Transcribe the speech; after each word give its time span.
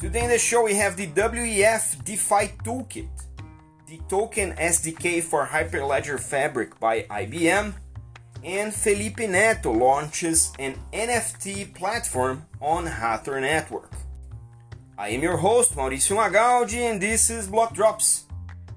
Today 0.00 0.24
in 0.24 0.30
the 0.30 0.38
show 0.38 0.64
we 0.64 0.76
have 0.76 0.96
the 0.96 1.08
WEF 1.08 2.02
DeFi 2.06 2.56
Toolkit, 2.64 3.10
the 3.86 4.00
token 4.08 4.54
SDK 4.54 5.22
for 5.22 5.46
Hyperledger 5.46 6.18
Fabric 6.18 6.80
by 6.80 7.02
IBM, 7.02 7.74
and 8.42 8.72
Felipe 8.72 9.18
Neto 9.18 9.70
launches 9.70 10.54
an 10.58 10.76
NFT 10.94 11.74
platform 11.74 12.46
on 12.62 12.86
Hathor 12.86 13.42
Network. 13.42 13.92
I 14.96 15.10
am 15.10 15.20
your 15.20 15.36
host 15.36 15.76
Mauricio 15.76 16.16
Magaldi 16.16 16.78
and 16.90 16.98
this 16.98 17.28
is 17.28 17.48
Block 17.48 17.74
Drops, 17.74 18.24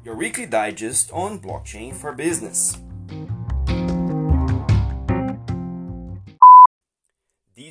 your 0.03 0.15
weekly 0.15 0.45
digest 0.45 1.09
on 1.13 1.39
blockchain 1.39 1.93
for 1.93 2.11
business. 2.11 2.77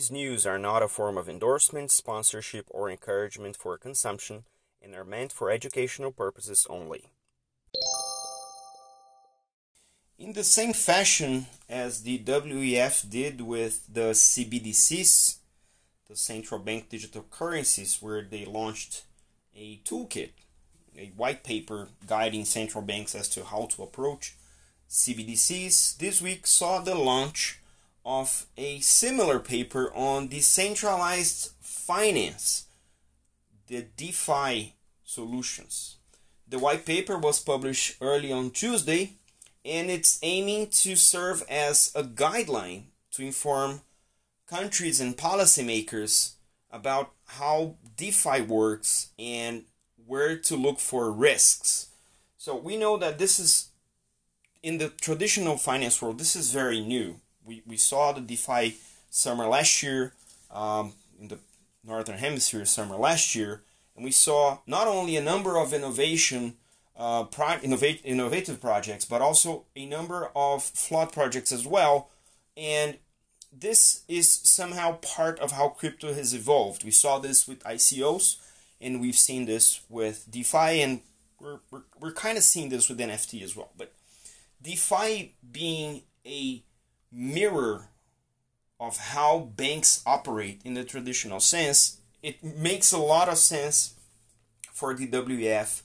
These 0.02 0.10
news 0.10 0.46
are 0.46 0.58
not 0.58 0.82
a 0.82 0.88
form 0.88 1.16
of 1.16 1.28
endorsement, 1.28 1.92
sponsorship, 1.92 2.66
or 2.70 2.90
encouragement 2.90 3.56
for 3.56 3.78
consumption 3.78 4.42
and 4.82 4.96
are 4.96 5.04
meant 5.04 5.30
for 5.30 5.48
educational 5.48 6.10
purposes 6.10 6.66
only. 6.68 7.12
In 10.18 10.32
the 10.32 10.42
same 10.42 10.72
fashion 10.72 11.46
as 11.68 12.02
the 12.02 12.18
WEF 12.18 13.08
did 13.08 13.42
with 13.42 13.94
the 13.94 14.10
CBDCs, 14.10 15.36
the 16.08 16.16
central 16.16 16.58
bank 16.58 16.88
digital 16.88 17.24
currencies, 17.30 18.02
where 18.02 18.22
they 18.22 18.44
launched 18.44 19.04
a 19.56 19.76
toolkit, 19.84 20.30
a 20.98 21.12
white 21.16 21.44
paper 21.44 21.90
guiding 22.08 22.44
central 22.44 22.82
banks 22.82 23.14
as 23.14 23.28
to 23.28 23.44
how 23.44 23.66
to 23.66 23.84
approach 23.84 24.34
CBDCs, 24.90 25.98
this 25.98 26.20
week 26.20 26.44
saw 26.48 26.80
the 26.80 26.96
launch 26.96 27.60
of 28.04 28.46
a 28.56 28.80
similar 28.80 29.38
paper 29.38 29.92
on 29.94 30.28
decentralized 30.28 31.52
finance, 31.60 32.66
the 33.68 33.86
DeFi 33.96 34.74
solutions. 35.04 35.96
The 36.48 36.58
white 36.58 36.84
paper 36.84 37.16
was 37.16 37.40
published 37.40 37.96
early 38.00 38.32
on 38.32 38.50
Tuesday 38.50 39.14
and 39.64 39.90
it's 39.90 40.18
aiming 40.22 40.68
to 40.68 40.96
serve 40.96 41.42
as 41.48 41.92
a 41.94 42.02
guideline 42.02 42.84
to 43.12 43.22
inform 43.24 43.82
countries 44.46 45.00
and 45.00 45.16
policymakers 45.16 46.32
about 46.70 47.12
how 47.26 47.76
DeFi 47.96 48.42
works 48.42 49.10
and 49.18 49.64
where 50.06 50.36
to 50.36 50.56
look 50.56 50.80
for 50.80 51.12
risks. 51.12 51.88
So 52.36 52.56
we 52.56 52.76
know 52.76 52.96
that 52.96 53.18
this 53.18 53.38
is 53.38 53.68
in 54.62 54.78
the 54.78 54.88
traditional 54.88 55.56
finance 55.56 56.00
world, 56.00 56.18
this 56.18 56.36
is 56.36 56.52
very 56.52 56.80
new. 56.80 57.20
We, 57.44 57.62
we 57.66 57.76
saw 57.76 58.12
the 58.12 58.20
DeFi 58.20 58.76
summer 59.10 59.46
last 59.46 59.82
year, 59.82 60.12
um, 60.50 60.94
in 61.20 61.28
the 61.28 61.38
Northern 61.84 62.18
Hemisphere 62.18 62.64
summer 62.64 62.96
last 62.96 63.34
year, 63.34 63.62
and 63.96 64.04
we 64.04 64.10
saw 64.10 64.58
not 64.66 64.86
only 64.86 65.16
a 65.16 65.22
number 65.22 65.58
of 65.58 65.72
innovation 65.72 66.54
uh, 66.96 67.24
pro- 67.24 67.58
innovate, 67.62 68.00
innovative 68.04 68.60
projects, 68.60 69.04
but 69.04 69.20
also 69.20 69.64
a 69.74 69.86
number 69.86 70.30
of 70.36 70.62
flawed 70.62 71.12
projects 71.12 71.52
as 71.52 71.66
well. 71.66 72.10
And 72.56 72.98
this 73.52 74.02
is 74.08 74.30
somehow 74.30 74.96
part 74.96 75.38
of 75.40 75.52
how 75.52 75.68
crypto 75.68 76.14
has 76.14 76.34
evolved. 76.34 76.84
We 76.84 76.90
saw 76.90 77.18
this 77.18 77.46
with 77.46 77.62
ICOs, 77.64 78.36
and 78.80 79.00
we've 79.00 79.18
seen 79.18 79.46
this 79.46 79.80
with 79.88 80.26
DeFi, 80.30 80.82
and 80.82 81.00
we're, 81.40 81.60
we're, 81.70 81.82
we're 81.98 82.12
kind 82.12 82.38
of 82.38 82.44
seeing 82.44 82.68
this 82.68 82.88
with 82.88 82.98
NFT 82.98 83.42
as 83.42 83.56
well. 83.56 83.70
But 83.76 83.92
DeFi 84.62 85.34
being 85.50 86.02
a 86.24 86.62
mirror 87.12 87.88
of 88.80 88.96
how 88.96 89.50
banks 89.56 90.02
operate 90.06 90.60
in 90.64 90.74
the 90.74 90.84
traditional 90.84 91.40
sense, 91.40 92.00
it 92.22 92.42
makes 92.42 92.92
a 92.92 92.98
lot 92.98 93.28
of 93.28 93.38
sense 93.38 93.94
for 94.72 94.94
the 94.94 95.06
WEF 95.06 95.82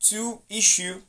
to 0.00 0.42
issue 0.48 1.02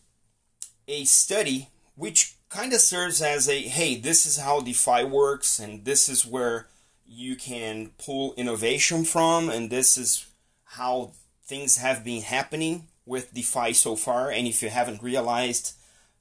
a 0.87 1.03
study 1.03 1.69
which 1.95 2.35
kind 2.49 2.73
of 2.73 2.79
serves 2.79 3.21
as 3.21 3.49
a 3.49 3.61
hey, 3.61 3.95
this 3.95 4.25
is 4.25 4.37
how 4.37 4.61
DeFi 4.61 5.03
works, 5.03 5.59
and 5.59 5.85
this 5.85 6.07
is 6.07 6.25
where 6.25 6.67
you 7.05 7.35
can 7.35 7.91
pull 7.97 8.33
innovation 8.35 9.03
from, 9.03 9.49
and 9.49 9.69
this 9.69 9.97
is 9.97 10.25
how 10.63 11.11
things 11.45 11.77
have 11.77 12.03
been 12.03 12.21
happening 12.21 12.87
with 13.05 13.33
DeFi 13.33 13.73
so 13.73 13.95
far. 13.95 14.31
And 14.31 14.47
if 14.47 14.61
you 14.61 14.69
haven't 14.69 15.03
realized, 15.03 15.75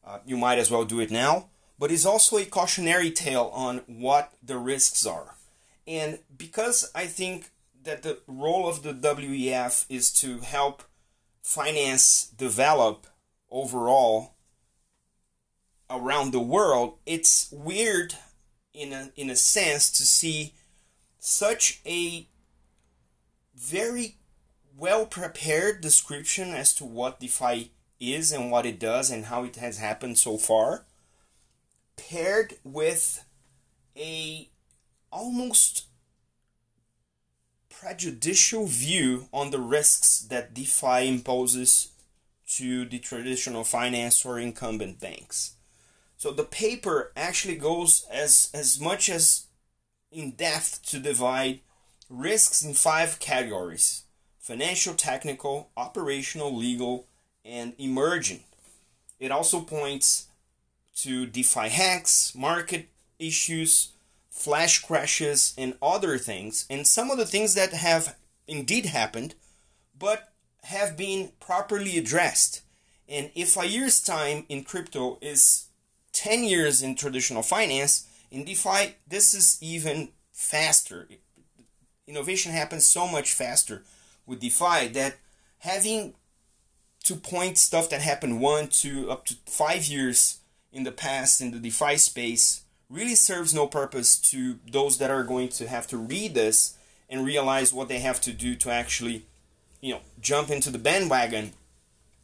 uh, 0.05 0.19
you 0.27 0.37
might 0.37 0.59
as 0.59 0.71
well 0.71 0.85
do 0.85 1.01
it 1.01 1.11
now. 1.11 1.49
But 1.79 1.91
it's 1.91 2.07
also 2.07 2.37
a 2.39 2.45
cautionary 2.45 3.11
tale 3.11 3.51
on 3.53 3.79
what 3.87 4.33
the 4.43 4.59
risks 4.59 5.05
are. 5.07 5.37
And 5.87 6.21
because 6.37 6.91
I 6.95 7.07
think 7.07 7.51
that 7.83 8.03
the 8.03 8.19
role 8.27 8.69
of 8.69 8.83
the 8.83 8.93
WEF 8.93 9.87
is 9.89 10.13
to 10.21 10.39
help 10.39 10.85
finance 11.43 12.27
develop 12.37 13.07
overall 13.51 14.35
around 15.91 16.31
the 16.31 16.41
world, 16.41 16.99
it's 17.05 17.51
weird 17.53 18.15
in 18.73 18.93
a, 18.93 19.11
in 19.17 19.29
a 19.29 19.37
sense 19.37 19.91
to 19.91 20.05
see 20.05 20.55
such 21.19 21.81
a 21.85 22.27
very 23.55 24.17
well 24.77 25.07
prepared 25.07 25.81
description 25.81 26.51
as 26.51 26.75
to 26.75 26.85
what 26.85 27.21
DeFi 27.21 27.71
is 28.01 28.33
and 28.33 28.51
what 28.51 28.67
it 28.67 28.79
does 28.79 29.11
and 29.11 29.27
how 29.27 29.45
it 29.45 29.57
has 29.57 29.79
happened 29.79 30.19
so 30.19 30.37
far, 30.37 30.87
paired 32.09 32.55
with 32.65 33.25
a 33.97 34.49
almost 35.11 35.87
prejudicial 37.69 38.67
view 38.67 39.29
on 39.33 39.51
the 39.51 39.59
risks 39.59 40.21
that 40.21 40.55
DeFi 40.55 41.09
imposes 41.09 41.89
to 42.47 42.85
the 42.85 42.99
traditional 42.99 43.65
finance 43.65 44.25
or 44.25 44.39
incumbent 44.39 45.01
banks. 45.01 45.55
So 46.17 46.31
the 46.31 46.45
paper 46.45 47.13
actually 47.17 47.57
goes 47.57 48.07
as, 48.11 48.51
as 48.55 48.81
much 48.81 49.09
as 49.09 49.47
in 50.11 50.33
depth 50.33 50.85
to 50.91 50.99
divide 50.99 51.61
risks 52.09 52.63
in 52.63 52.75
five 52.75 53.19
categories 53.19 54.03
financial, 54.39 54.95
technical, 54.95 55.71
operational, 55.77 56.55
legal, 56.55 57.07
and 57.45 57.75
emerging. 57.79 58.41
It 59.21 59.31
also 59.31 59.61
points 59.61 60.27
to 60.97 61.27
DeFi 61.27 61.69
hacks, 61.69 62.35
market 62.35 62.89
issues, 63.19 63.93
flash 64.31 64.81
crashes, 64.85 65.55
and 65.57 65.77
other 65.81 66.19
things, 66.19 66.67
and 66.69 66.87
some 66.87 67.11
of 67.11 67.19
the 67.19 67.27
things 67.27 67.55
that 67.55 67.73
have 67.73 68.17
indeed 68.47 68.87
happened, 68.87 69.35
but 69.99 70.33
have 70.65 70.97
been 70.97 71.33
properly 71.41 71.99
addressed. 71.99 72.63
And 73.09 73.31
if 73.35 73.57
a 73.57 73.67
year's 73.67 74.01
time 74.01 74.47
in 74.49 74.65
crypto 74.65 75.19
is 75.21 75.67
10 76.13 76.45
years 76.45 76.83
in 76.83 76.95
traditional 76.95 77.43
finance, 77.43 78.07
in 78.31 78.45
DeFi, 78.45 78.97
this 79.07 79.35
is 79.35 79.59
even 79.61 80.09
faster. 80.33 81.09
Innovation 82.07 82.53
happens 82.53 82.87
so 82.87 83.07
much 83.07 83.33
faster 83.33 83.85
with 84.27 84.41
DeFi 84.41 84.89
that 84.89 85.17
having 85.59 86.15
to 87.05 87.17
point 87.17 87.59
stuff 87.59 87.91
that 87.91 88.01
happened 88.01 88.41
one 88.41 88.69
to 88.69 89.11
up 89.11 89.27
to 89.27 89.37
five 89.47 89.85
years 89.85 90.39
in 90.73 90.85
the 90.85 90.93
past 90.93 91.41
in 91.41 91.51
the 91.51 91.59
DeFi 91.59 91.97
space 91.97 92.63
really 92.89 93.15
serves 93.15 93.55
no 93.55 93.67
purpose 93.67 94.17
to 94.17 94.59
those 94.71 94.99
that 94.99 95.11
are 95.11 95.25
going 95.25 95.49
to 95.49 95.69
have 95.69 95.87
to 95.87 95.97
read 95.97 96.35
this 96.35 96.77
and 97.09 97.25
realize 97.25 97.73
what 97.73 97.89
they 97.89 97.99
have 98.01 98.21
to 98.21 98.33
do 98.33 98.55
to 98.57 98.71
actually, 98.71 99.25
you 99.81 99.93
know, 99.95 100.01
jump 100.21 100.51
into 100.51 100.71
the 100.71 100.79
bandwagon 100.79 101.53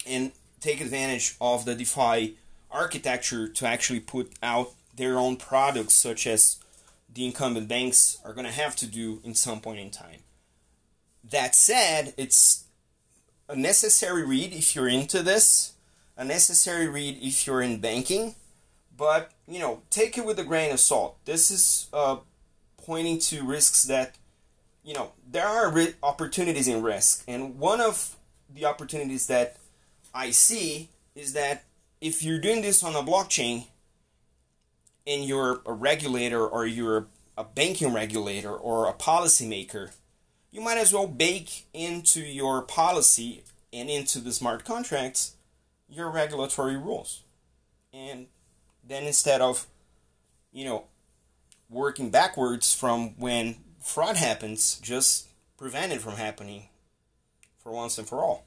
and 0.06 0.32
take 0.60 0.80
advantage 0.80 1.36
of 1.40 1.64
the 1.64 1.74
DeFi 1.74 2.36
architecture 2.70 3.48
to 3.48 3.66
actually 3.66 4.00
put 4.00 4.32
out 4.42 4.72
their 4.94 5.18
own 5.18 5.36
products, 5.36 5.94
such 5.94 6.26
as 6.26 6.56
the 7.12 7.24
incumbent 7.24 7.68
banks 7.68 8.18
are 8.24 8.32
going 8.32 8.46
to 8.46 8.52
have 8.52 8.76
to 8.76 8.86
do 8.86 9.20
in 9.24 9.34
some 9.34 9.60
point 9.60 9.80
in 9.80 9.90
time. 9.90 10.20
That 11.24 11.54
said, 11.54 12.14
it's 12.16 12.64
a 13.48 13.56
necessary 13.56 14.24
read 14.24 14.52
if 14.52 14.74
you're 14.74 14.88
into 14.88 15.22
this, 15.22 15.72
a 16.18 16.24
necessary 16.24 16.88
read 16.88 17.16
if 17.22 17.46
you're 17.46 17.62
in 17.62 17.80
banking, 17.80 18.34
but 18.94 19.30
you 19.46 19.60
know, 19.60 19.80
take 19.88 20.18
it 20.18 20.26
with 20.26 20.38
a 20.38 20.44
grain 20.44 20.72
of 20.72 20.80
salt. 20.80 21.16
This 21.24 21.50
is 21.50 21.86
uh, 21.92 22.16
pointing 22.76 23.20
to 23.20 23.46
risks 23.46 23.84
that, 23.84 24.16
you 24.82 24.92
know, 24.94 25.12
there 25.30 25.46
are 25.46 25.72
opportunities 26.02 26.66
in 26.66 26.82
risk. 26.82 27.22
And 27.28 27.58
one 27.58 27.80
of 27.80 28.16
the 28.52 28.64
opportunities 28.64 29.28
that 29.28 29.56
I 30.12 30.32
see 30.32 30.88
is 31.14 31.32
that 31.34 31.64
if 32.00 32.22
you're 32.22 32.40
doing 32.40 32.62
this 32.62 32.82
on 32.82 32.96
a 32.96 33.02
blockchain 33.02 33.66
and 35.06 35.24
you're 35.24 35.60
a 35.64 35.72
regulator 35.72 36.44
or 36.46 36.66
you're 36.66 37.06
a 37.36 37.44
banking 37.44 37.94
regulator 37.94 38.52
or 38.52 38.88
a 38.88 38.92
policymaker, 38.92 39.92
you 40.50 40.60
might 40.60 40.78
as 40.78 40.92
well 40.92 41.06
bake 41.06 41.66
into 41.72 42.20
your 42.20 42.62
policy 42.62 43.44
and 43.72 43.88
into 43.88 44.18
the 44.18 44.32
smart 44.32 44.64
contracts 44.64 45.36
your 45.88 46.10
regulatory 46.10 46.76
rules. 46.76 47.22
And 47.92 48.26
then 48.86 49.04
instead 49.04 49.40
of, 49.40 49.66
you 50.52 50.64
know, 50.64 50.84
working 51.68 52.10
backwards 52.10 52.74
from 52.74 53.18
when 53.18 53.56
fraud 53.80 54.16
happens, 54.16 54.78
just 54.82 55.28
prevent 55.56 55.92
it 55.92 56.00
from 56.00 56.14
happening. 56.14 56.68
for 57.58 57.72
once 57.72 57.98
and 57.98 58.08
for 58.08 58.22
all. 58.22 58.44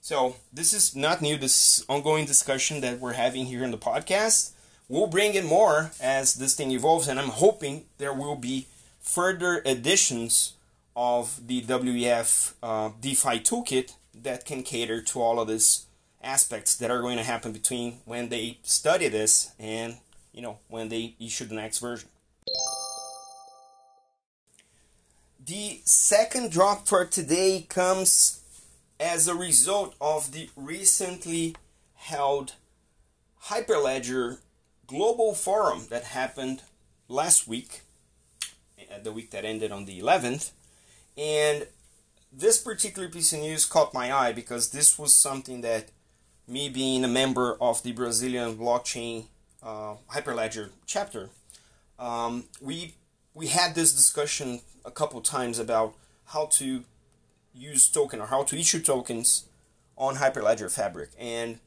So 0.00 0.36
this 0.52 0.72
is 0.72 0.94
not 0.94 1.20
new. 1.20 1.36
This 1.36 1.84
ongoing 1.88 2.26
discussion 2.26 2.80
that 2.80 3.00
we're 3.00 3.14
having 3.14 3.46
here 3.46 3.64
in 3.64 3.70
the 3.70 3.78
podcast. 3.78 4.52
We'll 4.88 5.06
bring 5.06 5.34
in 5.34 5.46
more 5.46 5.92
as 6.00 6.34
this 6.34 6.54
thing 6.54 6.70
evolves, 6.70 7.06
and 7.08 7.18
I'm 7.18 7.28
hoping 7.28 7.84
there 7.98 8.12
will 8.12 8.36
be 8.36 8.66
further 9.00 9.62
additions 9.64 10.54
of 10.96 11.46
the 11.46 11.62
WEF 11.62 12.54
uh, 12.62 12.90
DeFi 13.00 13.40
toolkit 13.40 13.94
that 14.14 14.44
can 14.44 14.62
cater 14.62 15.00
to 15.00 15.20
all 15.20 15.38
of 15.38 15.48
these 15.48 15.86
aspects 16.22 16.76
that 16.76 16.90
are 16.90 17.00
going 17.00 17.16
to 17.16 17.24
happen 17.24 17.52
between 17.52 18.00
when 18.04 18.28
they 18.28 18.58
study 18.62 19.08
this 19.08 19.52
and 19.58 19.96
you 20.32 20.42
know 20.42 20.58
when 20.68 20.88
they 20.88 21.14
issue 21.18 21.44
the 21.44 21.54
next 21.54 21.78
version. 21.78 22.08
The 25.44 25.80
second 25.84 26.52
drop 26.52 26.86
for 26.86 27.04
today 27.04 27.66
comes 27.68 28.40
as 29.00 29.26
a 29.26 29.34
result 29.34 29.94
of 30.00 30.32
the 30.32 30.50
recently 30.54 31.56
held 31.94 32.52
Hyperledger 33.44 34.38
Global 34.86 35.34
Forum 35.34 35.86
that 35.88 36.04
happened 36.04 36.62
last 37.08 37.48
week, 37.48 37.80
uh, 38.78 38.98
the 39.02 39.12
week 39.12 39.30
that 39.30 39.44
ended 39.44 39.72
on 39.72 39.86
the 39.86 40.00
11th. 40.00 40.50
And 41.16 41.66
this 42.32 42.58
particular 42.58 43.08
piece 43.08 43.32
of 43.32 43.40
news 43.40 43.64
caught 43.64 43.94
my 43.94 44.12
eye 44.12 44.32
because 44.32 44.70
this 44.70 44.98
was 44.98 45.14
something 45.14 45.62
that 45.62 45.88
me 46.50 46.68
being 46.68 47.04
a 47.04 47.08
member 47.08 47.56
of 47.60 47.82
the 47.84 47.92
Brazilian 47.92 48.56
blockchain 48.56 49.24
uh, 49.62 49.94
Hyperledger 50.10 50.70
chapter, 50.84 51.30
um, 51.98 52.44
we 52.60 52.94
we 53.34 53.46
had 53.46 53.74
this 53.74 53.92
discussion 53.92 54.60
a 54.84 54.90
couple 54.90 55.20
times 55.20 55.58
about 55.58 55.94
how 56.26 56.46
to 56.46 56.84
use 57.54 57.88
token 57.88 58.20
or 58.20 58.26
how 58.26 58.42
to 58.42 58.58
issue 58.58 58.80
tokens 58.80 59.44
on 59.96 60.16
Hyperledger 60.16 60.70
Fabric, 60.70 61.10
and 61.18 61.60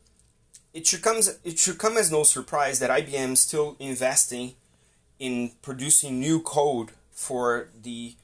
it 0.74 0.85
should 0.85 1.01
come 1.01 1.21
it 1.44 1.57
should 1.57 1.77
come 1.77 1.97
as 1.97 2.12
no 2.12 2.24
surprise 2.24 2.80
that 2.80 2.89
IBM 2.89 3.33
is 3.33 3.39
still 3.39 3.77
investing 3.80 4.53
in 5.18 5.51
producing 5.62 6.19
new 6.19 6.41
code 6.41 6.89
for 7.12 7.69
the 7.81 8.15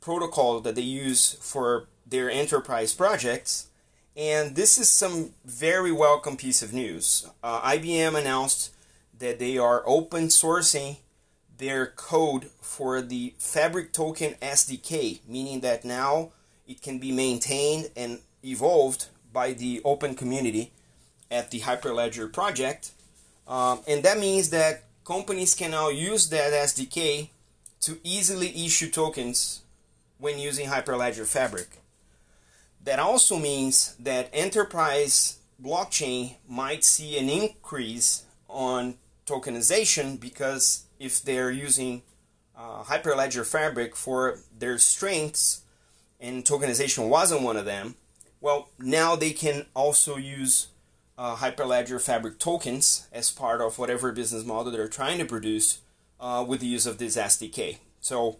protocol 0.00 0.60
that 0.60 0.76
they 0.76 0.80
use 0.80 1.36
for 1.40 1.88
their 2.06 2.30
enterprise 2.30 2.94
projects. 2.94 3.66
And 4.16 4.56
this 4.56 4.78
is 4.78 4.88
some 4.88 5.34
very 5.44 5.92
welcome 5.92 6.38
piece 6.38 6.62
of 6.62 6.72
news. 6.72 7.28
Uh, 7.42 7.60
IBM 7.60 8.18
announced 8.18 8.72
that 9.18 9.38
they 9.38 9.58
are 9.58 9.82
open 9.84 10.28
sourcing 10.28 10.96
their 11.58 11.86
code 11.86 12.48
for 12.62 13.02
the 13.02 13.34
Fabric 13.38 13.92
Token 13.92 14.32
SDK, 14.40 15.20
meaning 15.28 15.60
that 15.60 15.84
now 15.84 16.30
it 16.66 16.80
can 16.80 16.98
be 16.98 17.12
maintained 17.12 17.90
and 17.94 18.20
evolved 18.42 19.08
by 19.34 19.52
the 19.52 19.82
open 19.84 20.14
community 20.14 20.72
at 21.30 21.50
the 21.50 21.60
Hyperledger 21.60 22.32
project. 22.32 22.92
Um, 23.46 23.80
and 23.86 24.02
that 24.02 24.18
means 24.18 24.48
that 24.48 24.84
companies 25.04 25.54
can 25.54 25.72
now 25.72 25.90
use 25.90 26.30
that 26.30 26.54
SDK 26.54 27.28
to 27.80 27.98
easily 28.02 28.48
issue 28.64 28.90
tokens 28.90 29.60
when 30.16 30.38
using 30.38 30.68
Hyperledger 30.68 31.26
Fabric. 31.26 31.68
That 32.86 33.00
also 33.00 33.36
means 33.36 33.96
that 33.98 34.30
enterprise 34.32 35.40
blockchain 35.60 36.36
might 36.48 36.84
see 36.84 37.18
an 37.18 37.28
increase 37.28 38.24
on 38.48 38.94
tokenization 39.26 40.20
because 40.20 40.84
if 41.00 41.20
they're 41.20 41.50
using 41.50 42.02
uh, 42.56 42.84
Hyperledger 42.84 43.44
Fabric 43.44 43.96
for 43.96 44.38
their 44.56 44.78
strengths 44.78 45.62
and 46.20 46.44
tokenization 46.44 47.08
wasn't 47.08 47.42
one 47.42 47.56
of 47.56 47.64
them, 47.64 47.96
well, 48.40 48.68
now 48.78 49.16
they 49.16 49.32
can 49.32 49.66
also 49.74 50.16
use 50.16 50.68
uh, 51.18 51.34
Hyperledger 51.34 52.00
Fabric 52.00 52.38
tokens 52.38 53.08
as 53.12 53.32
part 53.32 53.60
of 53.60 53.80
whatever 53.80 54.12
business 54.12 54.44
model 54.44 54.70
they're 54.70 54.86
trying 54.86 55.18
to 55.18 55.24
produce 55.24 55.80
uh, 56.20 56.44
with 56.46 56.60
the 56.60 56.68
use 56.68 56.86
of 56.86 56.98
this 56.98 57.16
SDK. 57.16 57.78
So 58.00 58.38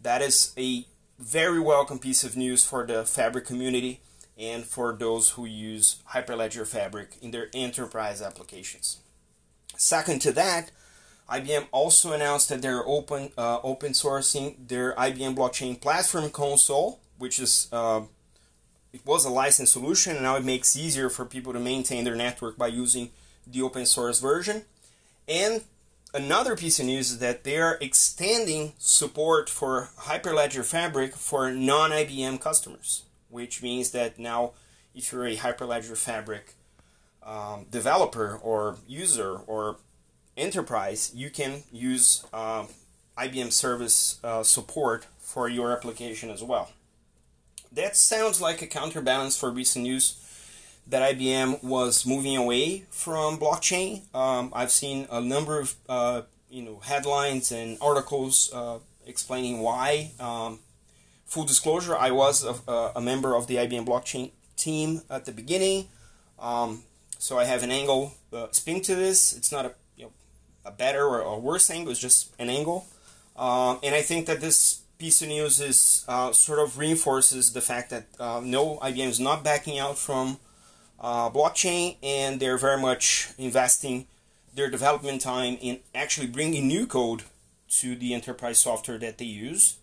that 0.00 0.22
is 0.22 0.54
a 0.56 0.86
very 1.18 1.60
welcome 1.60 1.98
piece 1.98 2.24
of 2.24 2.36
news 2.36 2.64
for 2.64 2.86
the 2.86 3.04
Fabric 3.04 3.46
community 3.46 4.00
and 4.38 4.64
for 4.64 4.92
those 4.92 5.30
who 5.30 5.46
use 5.46 6.02
Hyperledger 6.12 6.66
Fabric 6.66 7.16
in 7.22 7.30
their 7.30 7.48
enterprise 7.54 8.20
applications. 8.20 8.98
Second 9.76 10.20
to 10.22 10.32
that, 10.32 10.70
IBM 11.30 11.66
also 11.72 12.12
announced 12.12 12.50
that 12.50 12.62
they're 12.62 12.86
open 12.86 13.30
uh, 13.36 13.58
open 13.62 13.92
sourcing 13.92 14.68
their 14.68 14.94
IBM 14.94 15.34
Blockchain 15.34 15.80
Platform 15.80 16.30
Console, 16.30 17.00
which 17.18 17.40
is 17.40 17.68
uh, 17.72 18.02
it 18.92 19.04
was 19.04 19.24
a 19.24 19.30
licensed 19.30 19.72
solution, 19.72 20.12
and 20.14 20.22
now 20.22 20.36
it 20.36 20.44
makes 20.44 20.76
easier 20.76 21.08
for 21.08 21.24
people 21.24 21.52
to 21.52 21.58
maintain 21.58 22.04
their 22.04 22.14
network 22.14 22.56
by 22.56 22.68
using 22.68 23.10
the 23.46 23.62
open 23.62 23.86
source 23.86 24.20
version. 24.20 24.62
And 25.28 25.62
another 26.16 26.56
piece 26.56 26.80
of 26.80 26.86
news 26.86 27.12
is 27.12 27.18
that 27.18 27.44
they 27.44 27.58
are 27.58 27.76
extending 27.80 28.72
support 28.78 29.50
for 29.50 29.90
Hyperledger 29.98 30.64
Fabric 30.64 31.14
for 31.14 31.52
non-IBM 31.52 32.40
customers, 32.40 33.02
which 33.28 33.62
means 33.62 33.90
that 33.90 34.18
now 34.18 34.52
if 34.94 35.12
you're 35.12 35.26
a 35.26 35.36
Hyperledger 35.36 35.96
Fabric 35.96 36.54
um, 37.22 37.66
developer 37.70 38.40
or 38.42 38.78
user 38.88 39.36
or 39.46 39.76
enterprise, 40.38 41.12
you 41.14 41.28
can 41.28 41.64
use 41.70 42.24
uh, 42.32 42.64
IBM 43.18 43.52
service 43.52 44.18
uh, 44.24 44.42
support 44.42 45.06
for 45.18 45.48
your 45.50 45.70
application 45.70 46.30
as 46.30 46.42
well. 46.42 46.70
That 47.70 47.94
sounds 47.94 48.40
like 48.40 48.62
a 48.62 48.66
counterbalance 48.66 49.38
for 49.38 49.50
recent 49.50 49.82
news 49.82 50.25
that 50.88 51.16
IBM 51.16 51.64
was 51.64 52.06
moving 52.06 52.36
away 52.36 52.84
from 52.90 53.38
blockchain. 53.38 54.02
Um, 54.14 54.52
I've 54.54 54.70
seen 54.70 55.08
a 55.10 55.20
number 55.20 55.58
of 55.58 55.74
uh, 55.88 56.22
you 56.48 56.62
know 56.62 56.78
headlines 56.78 57.52
and 57.52 57.78
articles 57.80 58.50
uh, 58.52 58.78
explaining 59.06 59.60
why. 59.60 60.12
Um, 60.20 60.60
full 61.24 61.44
disclosure: 61.44 61.96
I 61.96 62.10
was 62.10 62.44
a, 62.44 62.92
a, 62.96 63.00
member 63.00 63.34
of 63.34 63.46
the 63.46 63.56
IBM 63.56 63.86
blockchain 63.86 64.30
team 64.56 65.02
at 65.10 65.24
the 65.24 65.32
beginning. 65.32 65.88
Um, 66.38 66.82
so 67.18 67.38
I 67.38 67.44
have 67.44 67.62
an 67.62 67.70
angle 67.70 68.14
uh, 68.32 68.48
spin 68.50 68.80
to 68.82 68.94
this. 68.94 69.36
It's 69.36 69.50
not 69.50 69.64
a, 69.64 69.72
you 69.96 70.04
know, 70.04 70.12
a 70.64 70.70
better 70.70 71.04
or 71.04 71.20
a 71.20 71.38
worse 71.38 71.70
angle, 71.70 71.92
it's 71.92 72.00
just 72.00 72.34
an 72.38 72.48
angle. 72.48 72.86
Um, 73.36 73.78
and 73.82 73.94
I 73.94 74.02
think 74.02 74.26
that 74.26 74.40
this 74.40 74.82
piece 74.98 75.20
of 75.20 75.28
news 75.28 75.60
is 75.60 76.04
uh, 76.08 76.32
sort 76.32 76.58
of 76.58 76.78
reinforces 76.78 77.52
the 77.52 77.60
fact 77.60 77.90
that 77.90 78.06
uh, 78.18 78.40
no, 78.42 78.78
IBM 78.78 79.08
is 79.08 79.20
not 79.20 79.44
backing 79.44 79.78
out 79.78 79.98
from 79.98 80.38
uh, 81.00 81.30
blockchain 81.30 81.96
and 82.02 82.40
they're 82.40 82.58
very 82.58 82.80
much 82.80 83.28
investing 83.38 84.06
their 84.54 84.70
development 84.70 85.20
time 85.20 85.58
in 85.60 85.80
actually 85.94 86.26
bringing 86.26 86.66
new 86.66 86.86
code 86.86 87.24
to 87.68 87.94
the 87.94 88.14
enterprise 88.14 88.58
software 88.60 88.98
that 88.98 89.18
they 89.18 89.24
use. 89.24 89.76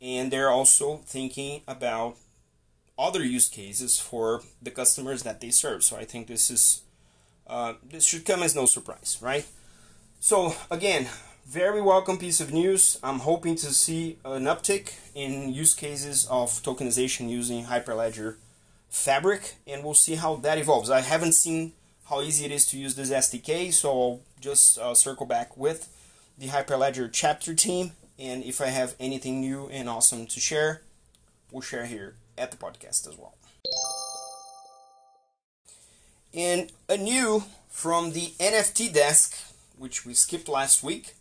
And 0.00 0.32
they're 0.32 0.50
also 0.50 0.98
thinking 1.04 1.62
about 1.66 2.16
other 2.98 3.24
use 3.24 3.48
cases 3.48 3.98
for 3.98 4.42
the 4.62 4.70
customers 4.70 5.22
that 5.24 5.40
they 5.40 5.50
serve. 5.50 5.82
So 5.82 5.96
I 5.96 6.04
think 6.04 6.26
this 6.26 6.50
is 6.50 6.82
uh, 7.46 7.74
this 7.82 8.04
should 8.04 8.24
come 8.24 8.42
as 8.42 8.54
no 8.54 8.64
surprise, 8.66 9.18
right? 9.20 9.46
So 10.20 10.54
again, 10.70 11.08
very 11.46 11.82
welcome 11.82 12.16
piece 12.16 12.40
of 12.40 12.52
news. 12.52 12.98
I'm 13.02 13.20
hoping 13.20 13.56
to 13.56 13.72
see 13.72 14.18
an 14.24 14.44
uptick 14.44 14.92
in 15.14 15.52
use 15.52 15.74
cases 15.74 16.26
of 16.30 16.50
tokenization 16.62 17.28
using 17.28 17.64
Hyperledger 17.64 18.36
Fabric, 18.90 19.54
and 19.66 19.84
we'll 19.84 19.94
see 19.94 20.16
how 20.16 20.36
that 20.36 20.58
evolves. 20.58 20.90
I 20.90 21.00
haven't 21.00 21.32
seen 21.32 21.72
how 22.08 22.20
easy 22.20 22.44
it 22.44 22.50
is 22.50 22.66
to 22.66 22.76
use 22.76 22.96
this 22.96 23.10
SDK, 23.10 23.72
so 23.72 23.88
I'll 23.90 24.20
just 24.40 24.78
uh, 24.78 24.94
circle 24.94 25.26
back 25.26 25.56
with 25.56 25.88
the 26.36 26.48
Hyperledger 26.48 27.08
chapter 27.12 27.54
team, 27.54 27.92
and 28.18 28.42
if 28.42 28.60
I 28.60 28.66
have 28.66 28.96
anything 28.98 29.40
new 29.40 29.68
and 29.68 29.88
awesome 29.88 30.26
to 30.26 30.40
share, 30.40 30.82
we'll 31.52 31.62
share 31.62 31.86
here 31.86 32.16
at 32.36 32.50
the 32.50 32.56
podcast 32.56 33.08
as 33.08 33.16
well. 33.16 33.34
And 36.34 36.72
a 36.88 36.96
new 36.96 37.44
from 37.68 38.12
the 38.12 38.32
NFT 38.40 38.92
desk, 38.92 39.36
which 39.78 40.04
we 40.04 40.14
skipped 40.14 40.48
last 40.48 40.82
week, 40.82 41.14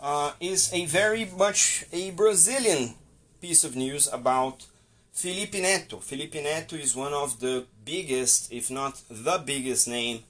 uh, 0.00 0.32
is 0.40 0.72
a 0.72 0.86
very 0.86 1.24
much 1.24 1.84
a 1.92 2.10
Brazilian 2.10 2.94
piece 3.40 3.64
of 3.64 3.76
news 3.76 4.08
about 4.12 4.66
Felipe 5.12 5.54
Neto. 5.54 5.98
Felipe 5.98 6.34
Neto 6.34 6.76
is 6.76 6.96
one 6.96 7.12
of 7.12 7.40
the 7.40 7.66
biggest, 7.84 8.52
if 8.52 8.70
not 8.70 9.02
the 9.10 9.42
biggest 9.44 9.86
name 9.86 10.24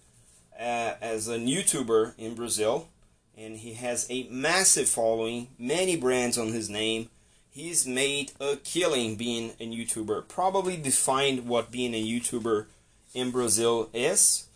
uh, 0.59 0.95
as 1.01 1.29
a 1.29 1.39
YouTuber 1.39 2.15
in 2.19 2.35
Brazil, 2.35 2.89
and 3.37 3.57
he 3.57 3.75
has 3.75 4.07
a 4.11 4.29
massive 4.31 4.89
following, 4.89 5.49
many 5.59 5.97
brands 5.97 6.37
on 6.37 6.49
his 6.49 6.69
name 6.69 7.09
he's 7.53 7.87
made 7.87 8.33
a 8.41 8.57
killing 8.57 9.17
being 9.17 9.53
a 9.61 9.67
YouTuber. 9.67 10.27
Probably 10.27 10.77
defined 10.77 11.47
what 11.47 11.71
being 11.71 11.95
a 11.95 12.03
YouTuber 12.03 12.67
in 13.15 13.31
Brazil 13.31 13.91
is. 13.93 14.47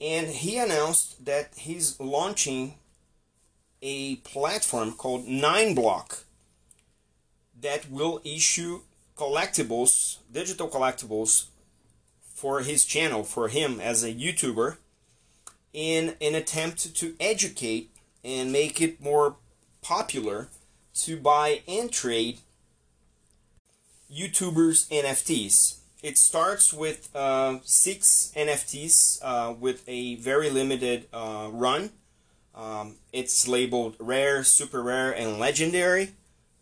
And 0.00 0.28
he 0.28 0.56
announced 0.56 1.24
that 1.24 1.50
he's 1.56 1.98
launching 1.98 2.74
a 3.82 4.16
platform 4.16 4.92
called 4.92 5.26
9block 5.26 6.22
that 7.60 7.90
will 7.90 8.20
issue 8.24 8.82
collectibles, 9.18 10.18
digital 10.32 10.68
collectibles 10.68 11.46
for 12.34 12.60
his 12.60 12.84
channel, 12.84 13.24
for 13.24 13.48
him 13.48 13.80
as 13.80 14.04
a 14.04 14.14
YouTuber, 14.14 14.76
in 15.72 16.14
an 16.20 16.34
attempt 16.34 16.94
to 16.94 17.14
educate 17.18 17.90
and 18.24 18.52
make 18.52 18.80
it 18.80 19.02
more 19.02 19.36
popular 19.82 20.48
to 20.94 21.16
buy 21.16 21.62
and 21.66 21.90
trade 21.90 22.38
YouTubers 24.12 24.88
NFTs. 24.88 25.78
It 26.02 26.16
starts 26.16 26.72
with 26.72 27.14
uh, 27.14 27.58
six 27.64 28.32
NFTs 28.36 29.18
uh, 29.22 29.54
with 29.58 29.82
a 29.88 30.14
very 30.16 30.48
limited 30.48 31.06
uh, 31.12 31.48
run. 31.52 31.90
Um, 32.54 32.96
it's 33.12 33.48
labeled 33.48 33.96
rare, 33.98 34.44
super 34.44 34.82
rare, 34.82 35.10
and 35.12 35.38
legendary. 35.38 36.14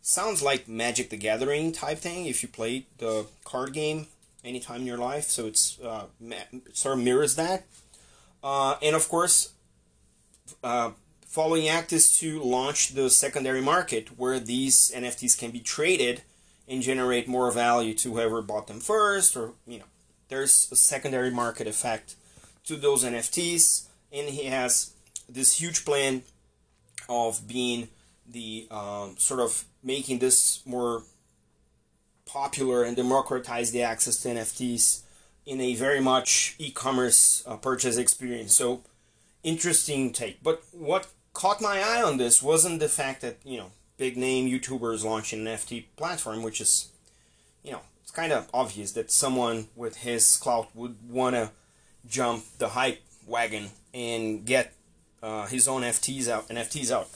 Sounds 0.08 0.40
like 0.40 0.68
Magic 0.68 1.10
the 1.10 1.16
Gathering 1.16 1.72
type 1.72 1.98
thing 1.98 2.26
if 2.26 2.40
you 2.40 2.48
played 2.48 2.86
the 2.98 3.26
card 3.44 3.72
game 3.72 4.06
anytime 4.44 4.82
in 4.82 4.86
your 4.86 4.98
life. 4.98 5.24
So 5.24 5.46
it's 5.46 5.80
uh, 5.80 6.04
sort 6.72 6.96
of 6.96 7.04
mirrors 7.04 7.34
that. 7.34 7.66
Uh, 8.40 8.76
and 8.80 8.94
of 8.94 9.08
course, 9.08 9.50
uh, 10.62 10.92
following 11.26 11.66
act 11.66 11.92
is 11.92 12.16
to 12.18 12.40
launch 12.40 12.90
the 12.90 13.10
secondary 13.10 13.60
market 13.60 14.16
where 14.16 14.38
these 14.38 14.92
NFTs 14.94 15.36
can 15.36 15.50
be 15.50 15.58
traded 15.58 16.22
and 16.68 16.82
generate 16.82 17.26
more 17.26 17.50
value 17.50 17.92
to 17.94 18.12
whoever 18.12 18.40
bought 18.42 18.68
them 18.68 18.78
first 18.78 19.36
or 19.36 19.54
you 19.66 19.80
know 19.80 19.86
there's 20.28 20.68
a 20.70 20.76
secondary 20.76 21.32
market 21.32 21.66
effect 21.66 22.14
to 22.64 22.76
those 22.76 23.02
NFTs 23.02 23.86
and 24.12 24.28
he 24.28 24.44
has 24.44 24.92
this 25.28 25.58
huge 25.58 25.84
plan 25.84 26.22
of 27.08 27.48
being 27.48 27.88
the 28.28 28.66
um, 28.70 29.16
sort 29.18 29.40
of 29.40 29.64
making 29.82 30.18
this 30.18 30.62
more 30.66 31.02
popular 32.26 32.82
and 32.82 32.96
democratize 32.96 33.70
the 33.70 33.82
access 33.82 34.16
to 34.18 34.28
NFTs 34.28 35.02
in 35.46 35.60
a 35.60 35.74
very 35.76 36.00
much 36.00 36.56
e-commerce 36.58 37.44
uh, 37.46 37.56
purchase 37.56 37.96
experience. 37.96 38.54
So 38.54 38.82
interesting 39.44 40.12
take. 40.12 40.42
But 40.42 40.62
what 40.72 41.06
caught 41.32 41.60
my 41.60 41.78
eye 41.80 42.02
on 42.02 42.16
this 42.16 42.42
wasn't 42.42 42.80
the 42.80 42.88
fact 42.88 43.20
that 43.22 43.38
you 43.44 43.56
know 43.58 43.70
big 43.96 44.16
name 44.16 44.50
YouTubers 44.50 45.04
launching 45.04 45.46
an 45.46 45.56
NFT 45.56 45.84
platform, 45.96 46.42
which 46.42 46.60
is 46.60 46.90
you 47.62 47.72
know 47.72 47.80
it's 48.02 48.10
kind 48.10 48.32
of 48.32 48.48
obvious 48.52 48.92
that 48.92 49.10
someone 49.10 49.68
with 49.76 49.98
his 49.98 50.36
clout 50.36 50.68
would 50.74 50.96
want 51.08 51.36
to 51.36 51.50
jump 52.08 52.44
the 52.58 52.70
hype 52.70 53.02
wagon 53.26 53.70
and 53.94 54.44
get 54.44 54.74
uh, 55.22 55.46
his 55.46 55.66
own 55.68 55.82
NFTs 55.82 56.28
out. 56.28 56.48
NFTs 56.48 56.90
out. 56.90 57.08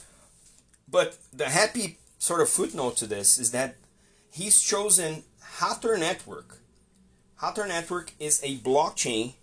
But 0.91 1.17
the 1.31 1.49
happy 1.49 1.97
sort 2.19 2.41
of 2.41 2.49
footnote 2.49 2.97
to 2.97 3.07
this 3.07 3.39
is 3.39 3.51
that 3.51 3.75
he's 4.29 4.61
chosen 4.61 5.23
Hathor 5.59 5.97
Network. 5.97 6.59
Hathor 7.37 7.65
Network 7.65 8.11
is 8.19 8.41
a 8.43 8.57
blockchain 8.57 9.33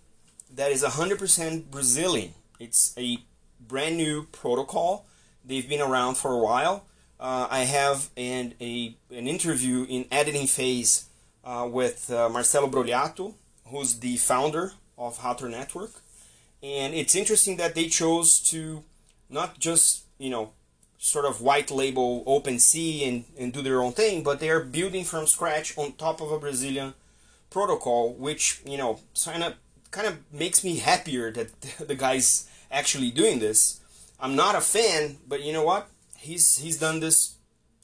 that 0.55 0.71
is 0.71 0.83
100% 0.83 1.71
Brazilian. 1.71 2.33
It's 2.59 2.93
a 2.97 3.19
brand 3.59 3.97
new 3.97 4.27
protocol. 4.31 5.05
They've 5.43 5.67
been 5.67 5.81
around 5.81 6.15
for 6.15 6.31
a 6.31 6.37
while. 6.37 6.85
Uh, 7.19 7.47
I 7.49 7.61
have 7.61 8.09
an, 8.15 8.53
a, 8.61 8.95
an 9.11 9.27
interview 9.27 9.85
in 9.89 10.05
editing 10.11 10.47
phase 10.47 11.09
uh, 11.43 11.67
with 11.69 12.09
uh, 12.11 12.29
Marcelo 12.29 12.69
Brogliato, 12.69 13.33
who's 13.67 13.99
the 13.99 14.17
founder 14.17 14.73
of 14.97 15.17
Hathor 15.17 15.49
Network. 15.49 15.91
And 16.61 16.93
it's 16.93 17.15
interesting 17.15 17.57
that 17.57 17.75
they 17.75 17.87
chose 17.87 18.39
to 18.51 18.83
not 19.29 19.59
just, 19.59 20.03
you 20.17 20.29
know, 20.29 20.51
sort 21.01 21.25
of 21.25 21.41
white 21.41 21.71
label 21.71 22.23
OpenSea 22.25 23.07
and, 23.07 23.23
and 23.39 23.53
do 23.53 23.61
their 23.61 23.81
own 23.81 23.93
thing, 23.93 24.21
but 24.21 24.39
they 24.41 24.49
are 24.49 24.59
building 24.59 25.05
from 25.05 25.25
scratch 25.25 25.75
on 25.77 25.93
top 25.93 26.21
of 26.21 26.31
a 26.31 26.37
Brazilian 26.37 26.93
protocol, 27.49 28.13
which, 28.13 28.61
you 28.65 28.77
know, 28.77 28.99
kind 29.23 29.43
of 29.43 29.53
kind 29.91 30.05
of 30.05 30.19
makes 30.31 30.63
me 30.63 30.75
happier 30.77 31.31
that 31.31 31.49
the 31.87 31.95
guy's 31.95 32.47
actually 32.69 33.11
doing 33.11 33.39
this. 33.39 33.79
I'm 34.19 34.35
not 34.35 34.55
a 34.55 34.61
fan, 34.61 35.17
but 35.25 35.41
you 35.41 35.53
know 35.53 35.63
what? 35.63 35.87
He's 36.17 36.57
he's 36.57 36.77
done 36.77 36.99
this, 36.99 37.35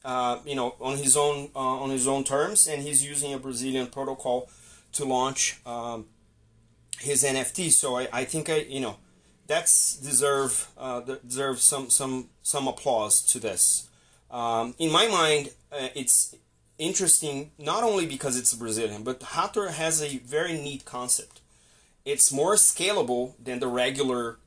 uh, 0.03 0.39
you 0.45 0.55
know, 0.55 0.75
on 0.81 0.98
his 0.98 1.15
own 1.15 1.50
uh, 1.55 1.60
on 1.84 1.89
his 1.89 2.07
own 2.10 2.25
terms, 2.25 2.67
and 2.67 2.84
he's 2.84 3.03
using 3.03 3.34
a 3.34 3.39
Brazilian 3.39 3.88
protocol 3.88 4.50
to 4.91 5.05
launch 5.05 5.62
um, 5.65 6.07
his 7.00 7.24
NFT. 7.24 7.72
So 7.72 7.95
I, 7.95 8.10
I 8.12 8.25
think 8.25 8.50
I 8.50 8.57
you 8.57 8.81
know 8.81 8.98
that's 9.47 9.97
deserve 9.97 10.69
uh, 10.77 11.01
deserve 11.01 11.59
some 11.59 11.89
some 11.89 12.29
some 12.41 12.67
applause 12.67 13.21
to 13.21 13.39
this. 13.39 13.89
Um, 14.31 14.75
in 14.79 14.91
my 14.91 15.07
mind, 15.07 15.51
uh, 15.71 15.89
it's 15.95 16.35
interesting 16.77 17.51
not 17.57 17.83
only 17.83 18.05
because 18.05 18.37
it's 18.37 18.53
Brazilian, 18.53 19.03
but 19.03 19.21
Hathor 19.21 19.69
has 19.69 20.01
a 20.01 20.17
very 20.19 20.53
neat 20.53 20.85
concept. 20.85 21.41
It's 22.03 22.31
more 22.31 22.55
scalable 22.55 23.33
than 23.43 23.59
the 23.59 23.67
regular 23.67 24.37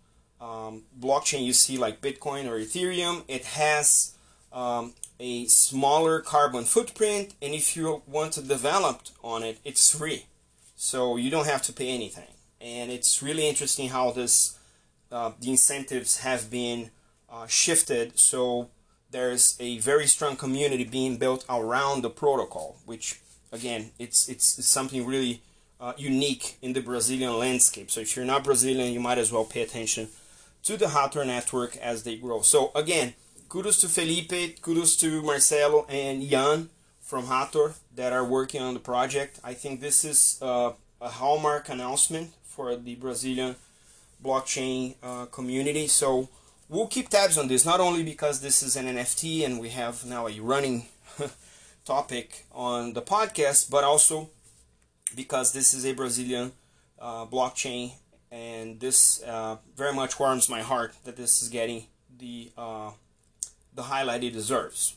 um, 0.41 0.83
blockchain 0.99 1.45
you 1.45 1.53
see 1.53 1.77
like 1.77 2.01
Bitcoin 2.01 2.47
or 2.47 2.59
Ethereum. 2.59 3.25
It 3.29 3.45
has 3.45 4.15
um, 4.53 4.95
a 5.19 5.47
smaller 5.47 6.21
carbon 6.21 6.65
footprint, 6.65 7.35
and 7.43 7.55
if 7.55 7.77
you 7.77 8.03
want 8.07 8.33
to 8.35 8.43
develop 8.43 9.03
on 9.23 9.43
it, 9.43 9.59
it's 9.65 9.97
free. 9.97 10.27
So 10.77 11.17
you 11.17 11.31
don't 11.31 11.47
have 11.47 11.63
to 11.63 11.73
pay 11.73 11.89
anything. 11.89 12.29
And 12.61 12.91
it's 12.91 13.23
really 13.23 13.49
interesting 13.49 13.89
how 13.89 14.11
this 14.11 14.58
uh, 15.11 15.33
the 15.41 15.51
incentives 15.51 16.19
have 16.19 16.51
been 16.51 16.91
uh, 17.31 17.47
shifted. 17.47 18.19
So 18.19 18.71
there's 19.11 19.57
a 19.61 19.79
very 19.79 20.07
strong 20.07 20.37
community 20.37 20.85
being 20.85 21.17
built 21.17 21.45
around 21.49 22.03
the 22.03 22.11
protocol 22.11 22.77
which 22.85 23.21
again 23.53 23.91
it's 23.99 24.29
it's, 24.29 24.59
it's 24.59 24.69
something 24.69 25.07
really 25.07 25.43
uh, 25.81 25.93
unique 25.97 26.57
in 26.61 26.73
the 26.73 26.81
Brazilian 26.81 27.39
landscape. 27.39 27.91
So 27.91 28.01
if 28.01 28.17
you're 28.17 28.25
not 28.25 28.45
Brazilian 28.45 28.93
you 28.93 29.01
might 29.01 29.19
as 29.19 29.33
well 29.33 29.45
pay 29.45 29.63
attention 29.63 30.09
to 30.65 30.77
the 30.77 30.89
Hathor 30.89 31.25
network 31.25 31.77
as 31.77 32.03
they 32.03 32.17
grow. 32.17 32.43
So 32.43 32.71
again 32.75 33.15
kudos 33.49 33.81
to 33.81 33.89
Felipe 33.89 34.61
kudos 34.61 34.97
to 34.97 35.23
Marcelo 35.23 35.87
and 35.89 36.23
Jan 36.29 36.69
from 37.01 37.27
Hathor 37.27 37.75
that 37.95 38.13
are 38.13 38.25
working 38.25 38.61
on 38.61 38.75
the 38.75 38.81
project. 38.81 39.41
I 39.43 39.55
think 39.55 39.81
this 39.81 40.05
is 40.05 40.39
uh, 40.43 40.73
a 41.01 41.09
hallmark 41.09 41.71
announcement 41.71 42.33
for 42.45 42.77
the 42.77 42.97
Brazilian 42.97 43.57
blockchain 44.23 44.95
uh, 45.03 45.27
community. 45.27 45.87
So 45.87 46.29
we'll 46.69 46.87
keep 46.87 47.09
tabs 47.09 47.39
on 47.39 47.49
this, 47.49 47.65
not 47.65 47.81
only 47.81 48.03
because 48.03 48.41
this 48.41 48.63
is 48.63 48.77
an 48.77 48.87
NFT 48.87 49.45
and 49.45 49.61
we 49.61 49.71
have 49.71 50.05
now 50.05 50.29
a 50.29 50.41
running 50.41 50.87
topic 51.85 52.47
on 52.53 52.93
the 52.93 53.03
podcast, 53.03 53.71
but 53.71 53.85
also 53.85 54.31
because 55.15 55.53
this 55.53 55.75
is 55.75 55.87
a 55.87 55.93
Brazilian 55.93 56.53
uh, 56.99 57.25
blockchain 57.27 57.93
and 58.31 58.81
this 58.81 59.23
uh, 59.23 59.57
very 59.77 59.95
much 59.95 60.19
warms 60.21 60.49
my 60.49 60.63
heart 60.63 60.95
that 61.05 61.17
this 61.17 61.43
is 61.43 61.49
getting 61.49 61.85
the 62.19 62.51
uh, 62.59 62.91
the 63.75 63.85
highlight 63.85 64.25
it 64.25 64.33
deserves. 64.33 64.97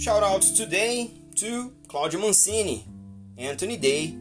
Shoutouts 0.00 0.56
today 0.56 1.10
to 1.34 1.74
Claudio 1.86 2.20
Mancini, 2.20 2.86
Anthony 3.36 3.76
Day, 3.76 4.16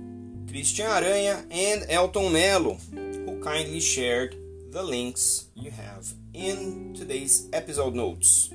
Christian 0.50 0.88
Aranha, 0.88 1.46
and 1.50 1.86
Elton 1.88 2.34
Melo, 2.34 2.74
who 2.92 3.40
kindly 3.42 3.80
shared 3.80 4.36
the 4.72 4.84
links 4.84 5.46
you 5.56 5.72
have 5.72 6.06
in 6.34 6.94
today's 6.94 7.48
episode 7.54 7.96
notes. 7.96 8.50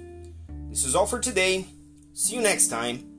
This 0.69 0.85
is 0.85 0.95
all 0.95 1.07
for 1.07 1.19
today. 1.19 1.65
See 2.13 2.37
you 2.37 2.43
next 2.43 2.69
time. 2.69 3.14